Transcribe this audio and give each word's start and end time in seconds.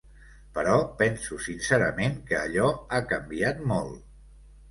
Però 0.53 0.77
penso 1.01 1.37
sincerament 1.47 2.17
que 2.31 2.39
allò 2.39 2.71
ha 2.99 3.03
canviat, 3.13 3.61
molt. 3.75 4.03